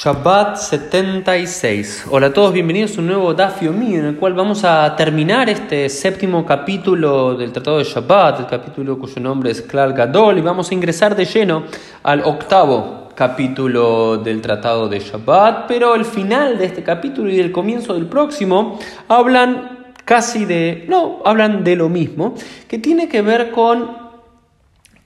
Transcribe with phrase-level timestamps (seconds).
[0.00, 2.06] Shabbat 76.
[2.08, 5.50] Hola a todos, bienvenidos a un nuevo Dafio mío en el cual vamos a terminar
[5.50, 10.40] este séptimo capítulo del Tratado de Shabbat, el capítulo cuyo nombre es Klal Gadol, y
[10.40, 11.64] vamos a ingresar de lleno
[12.04, 17.50] al octavo capítulo del Tratado de Shabbat, pero el final de este capítulo y el
[17.50, 18.78] comienzo del próximo
[19.08, 22.36] hablan casi de, no, hablan de lo mismo,
[22.68, 23.98] que tiene que ver con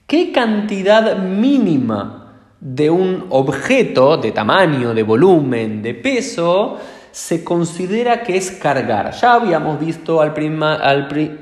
[0.05, 2.22] qué cantidad mínima
[2.63, 6.77] de un objeto de tamaño, de volumen, de peso,
[7.13, 9.11] se considera que es cargar.
[9.11, 10.33] Ya habíamos visto al,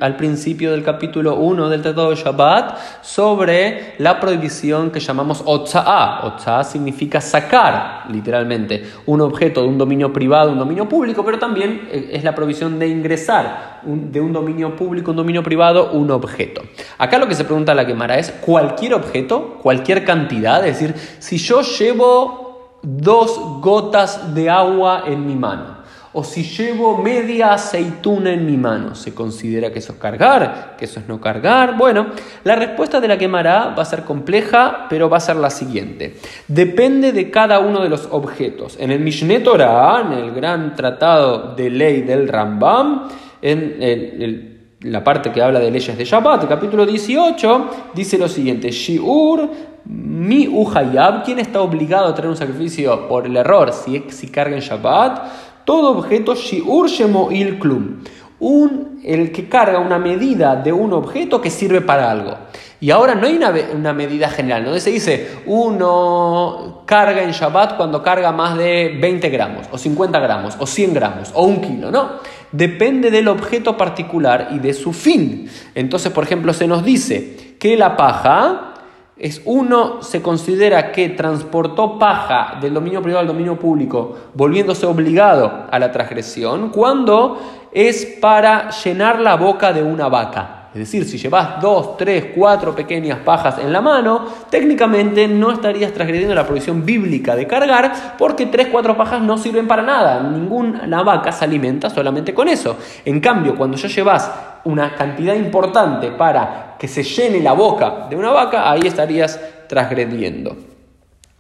[0.02, 6.26] al, principio del capítulo 1 del Tratado de Shabbat sobre la prohibición que llamamos Otsa'a.
[6.26, 11.88] Otsa'a significa sacar, literalmente, un objeto de un dominio privado un dominio público, pero también
[11.90, 16.64] eh, es la prohibición de ingresar de un dominio público un dominio privado un objeto.
[16.98, 21.38] Acá lo que se pregunta la quemara es cualquier objeto, cualquier cantidad, es decir, si
[21.38, 22.41] yo llevo
[22.82, 25.82] dos gotas de agua en mi mano.
[26.14, 30.76] O si llevo media aceituna en mi mano, ¿se considera que eso es cargar?
[30.78, 31.78] ¿Que eso es no cargar?
[31.78, 32.08] Bueno,
[32.44, 36.18] la respuesta de la quemará va a ser compleja, pero va a ser la siguiente.
[36.50, 38.76] Depende de cada uno de los objetos.
[38.78, 43.08] En el Mishneh Torah, en el gran tratado de ley del Rambam,
[43.42, 44.51] en
[44.82, 49.50] la parte que habla de leyes de Shabbat, capítulo 18, dice lo siguiente: Shiur
[49.86, 54.56] mi Uhayab, ¿quién está obligado a traer un sacrificio por el error si, si carga
[54.56, 55.66] en Shabbat?
[55.66, 56.90] Todo objeto Shiur
[57.32, 58.04] il Klum.
[58.40, 62.36] Un, el que carga una medida de un objeto que sirve para algo.
[62.80, 67.78] Y ahora no hay una, una, medida general, no se dice uno carga en Shabbat
[67.78, 71.92] cuando carga más de 20 gramos, o 50 gramos, o 100 gramos, o un kilo,
[71.92, 72.10] no.
[72.52, 75.50] Depende del objeto particular y de su fin.
[75.74, 78.72] Entonces, por ejemplo, se nos dice que la paja
[79.18, 85.68] es uno se considera que transportó paja del dominio privado al dominio público, volviéndose obligado
[85.70, 87.40] a la transgresión, cuando
[87.72, 90.61] es para llenar la boca de una vaca.
[90.74, 95.92] Es decir, si llevas dos, tres, cuatro pequeñas pajas en la mano, técnicamente no estarías
[95.92, 100.24] transgrediendo la prohibición bíblica de cargar, porque tres, cuatro pajas no sirven para nada.
[100.24, 102.78] Ninguna vaca se alimenta solamente con eso.
[103.04, 104.32] En cambio, cuando ya llevas
[104.64, 110.56] una cantidad importante para que se llene la boca de una vaca, ahí estarías transgrediendo.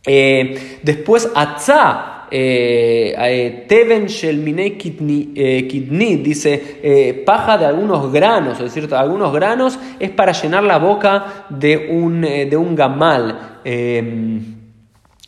[0.05, 9.33] Eh, después, atzá Teven Shelmine Kidni, eh, dice paja de algunos granos, es decir, algunos
[9.33, 14.55] granos es para llenar la boca de un, de un gamal, em,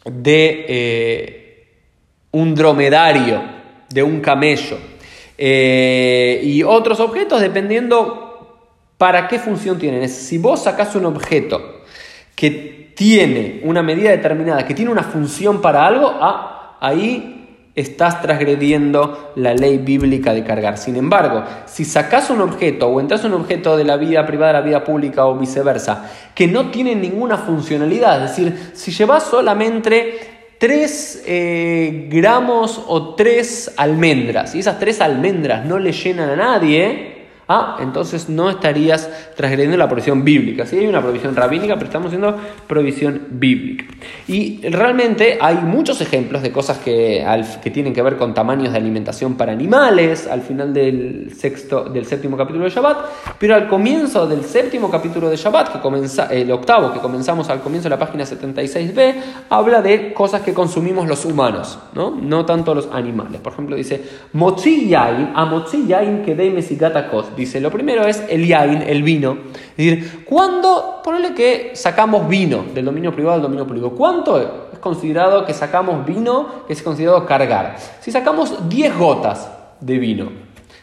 [0.06, 1.66] de
[2.32, 3.42] un dromedario,
[3.90, 4.78] de un camello.
[5.38, 8.24] y otros objetos dependiendo
[9.04, 10.08] para qué función tienen.
[10.08, 11.82] Si vos sacás un objeto
[12.36, 16.53] que tiene una medida determinada, que tiene una función para algo, ah,
[16.84, 17.40] ahí
[17.76, 20.78] estás transgrediendo la ley bíblica de cargar.
[20.78, 24.54] Sin embargo, si sacas un objeto o entras un objeto de la vida privada a
[24.54, 30.20] la vida pública o viceversa, que no tiene ninguna funcionalidad, es decir, si llevas solamente
[30.60, 37.13] 3 eh, gramos o 3 almendras y esas 3 almendras no le llenan a nadie,
[37.48, 40.66] Ah, entonces no estarías transgrediendo la provisión bíblica.
[40.66, 42.38] Sí hay una provisión rabínica, pero estamos haciendo
[42.68, 43.86] provisión bíblica.
[44.28, 47.26] Y realmente hay muchos ejemplos de cosas que,
[47.62, 52.06] que tienen que ver con tamaños de alimentación para animales al final del, sexto, del
[52.06, 52.98] séptimo capítulo de Shabbat,
[53.38, 57.90] pero al comienzo del séptimo capítulo de Shabbat, que el octavo que comenzamos al comienzo
[57.90, 59.16] de la página 76b,
[59.50, 63.42] habla de cosas que consumimos los humanos, no, no tanto los animales.
[63.42, 64.02] Por ejemplo, dice,
[64.34, 65.88] Motzi a Motzi
[66.26, 66.36] que
[67.44, 69.38] Dice, lo primero es el yain, el vino.
[69.76, 73.92] Es decir, ¿cuándo, ponele que sacamos vino del dominio privado al dominio público?
[73.92, 74.40] ¿Cuánto
[74.72, 77.76] es considerado que sacamos vino que es considerado cargar?
[78.00, 80.32] Si sacamos 10 gotas de vino,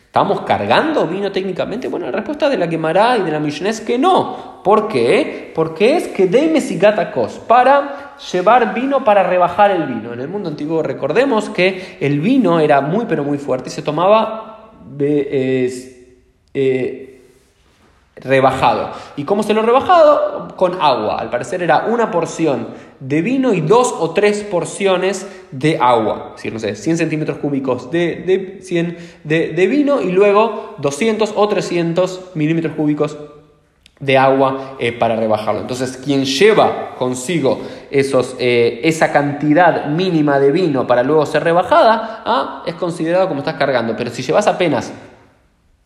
[0.04, 1.88] ¿estamos cargando vino técnicamente?
[1.88, 4.60] Bueno, la respuesta de la quemará y de la Mishnah es que no.
[4.62, 5.52] ¿Por qué?
[5.54, 10.12] Porque es que y gatakos para llevar vino para rebajar el vino.
[10.12, 13.80] En el mundo antiguo recordemos que el vino era muy pero muy fuerte y se
[13.80, 14.72] tomaba...
[16.54, 17.10] eh,
[18.16, 18.90] rebajado.
[19.16, 20.48] ¿Y cómo se lo rebajado?
[20.56, 21.18] Con agua.
[21.18, 22.68] Al parecer era una porción
[23.00, 26.28] de vino y dos o tres porciones de agua.
[26.30, 31.32] Es decir, no sé, 100 centímetros cúbicos de, de, 100 de, vino y luego 200
[31.34, 33.16] o 300 milímetros cúbicos
[33.98, 35.60] de agua eh, para rebajarlo.
[35.60, 37.60] Entonces, quien lleva consigo
[37.90, 43.40] esos, eh, esa cantidad mínima de vino para luego ser rebajada, ah, es considerado como
[43.40, 43.94] estás cargando.
[43.96, 44.92] Pero si llevas apenas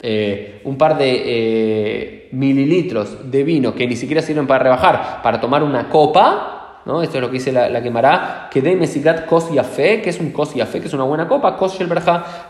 [0.07, 5.41] eh, un par de eh, mililitros de vino que ni siquiera sirven para rebajar, para
[5.41, 7.01] tomar una copa, ¿no?
[7.01, 10.21] Esto es lo que dice la, la quemará, que de Mesigat Kos Yafé, que es
[10.21, 11.89] un Kos Yafé, que es una buena copa, Kos Shel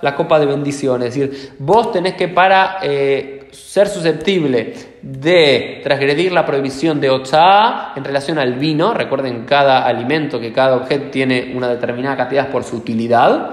[0.02, 1.02] la copa de bendición.
[1.04, 7.92] Es decir, vos tenés que para eh, ser susceptible de transgredir la prohibición de Ocha
[7.94, 12.64] en relación al vino, recuerden cada alimento, que cada objeto tiene una determinada cantidad por
[12.64, 13.50] su utilidad,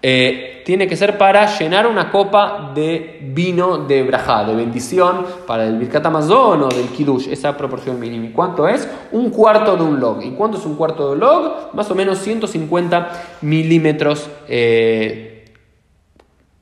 [0.00, 5.66] eh, tiene que ser para llenar una copa de vino de brajá, de bendición, para
[5.66, 8.26] el Birkat Amazon o del Kiddush, esa proporción mínima.
[8.26, 8.88] ¿Y cuánto es?
[9.12, 10.22] Un cuarto de un log.
[10.22, 11.74] ¿Y cuánto es un cuarto de un log?
[11.74, 15.46] Más o menos 150 milímetros eh,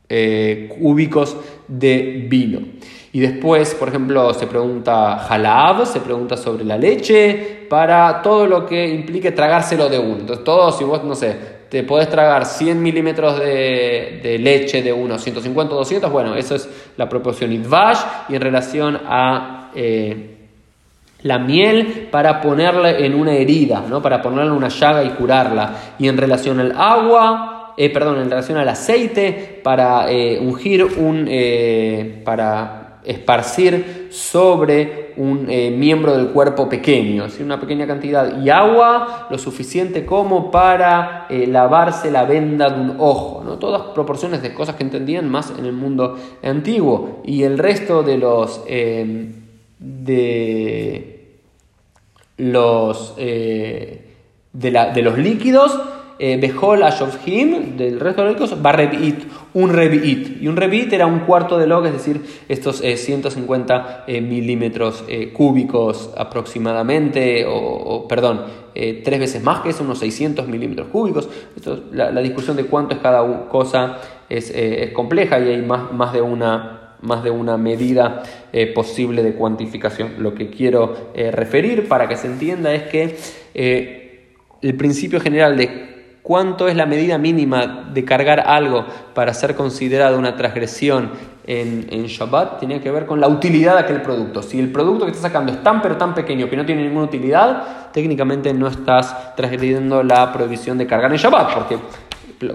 [0.08, 1.36] eh, cúbicos
[1.68, 2.60] de vino.
[3.12, 8.66] Y después, por ejemplo, se pregunta halab, se pregunta sobre la leche, para todo lo
[8.66, 10.18] que implique tragárselo de uno.
[10.20, 15.18] Entonces, todo, si vos, no sé, te podés tragar 100 milímetros de, leche de uno,
[15.18, 17.98] 150 o 200, bueno, eso es la proporción Idvash
[18.28, 20.36] y en relación a eh,
[21.22, 24.00] la miel para ponerla en una herida, ¿no?
[24.00, 25.94] para ponerla en una llaga y curarla.
[25.98, 31.28] Y en relación al agua, eh, perdón, en relación al aceite, para eh, ungir un,
[32.24, 39.38] para esparcir sobre un eh, miembro del cuerpo pequeño, una pequeña cantidad, y agua lo
[39.38, 43.58] suficiente como para eh, lavarse la venda de un ojo, ¿no?
[43.58, 48.18] todas proporciones de cosas que entendían más en el mundo antiguo, y el resto de
[48.18, 49.32] los, eh,
[49.78, 51.38] de
[52.36, 54.02] los, de,
[54.52, 55.78] de los líquidos,
[56.18, 59.24] eh, Behol Ashofhim, del resto de los ricos, va Revit,
[59.56, 60.42] un Revit.
[60.42, 65.02] Y un Revit era un cuarto de log, es decir, estos 150 eh, eh, milímetros
[65.32, 68.44] cúbicos aproximadamente, o, perdón,
[68.74, 71.30] tres veces más que eso, unos 600 milímetros cúbicos.
[71.56, 73.96] Esto, la, discusión de cuánto es cada cosa
[74.28, 74.52] es,
[74.92, 78.22] compleja y hay más, más de una más de una medida
[78.74, 80.14] posible de cuantificación.
[80.18, 83.16] Lo que quiero referir para que se entienda es que
[84.62, 85.95] el principio general de
[86.26, 88.84] cuánto es la medida mínima de cargar algo
[89.14, 91.12] para ser considerado una transgresión
[91.46, 94.42] en, en, Shabbat, tiene que ver con la utilidad de aquel producto.
[94.42, 97.04] Si el producto que estás sacando es tan pero tan pequeño que no tiene ninguna
[97.04, 101.78] utilidad, técnicamente no estás transgrediendo la prohibición de cargar en Shabbat, porque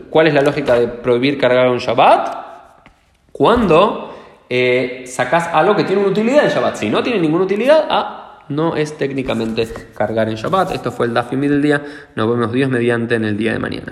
[0.09, 2.87] ¿cuál es la lógica de prohibir cargar en Shabbat?
[3.31, 4.13] Cuando
[4.49, 6.75] eh, sacas algo que tiene una utilidad en Shabbat.
[6.75, 10.71] Si no tiene ninguna utilidad, ah, no es técnicamente cargar en Shabbat.
[10.71, 11.83] Esto fue el Dafimi del día.
[12.15, 13.87] Nos vemos Dios mediante en el día de mañana.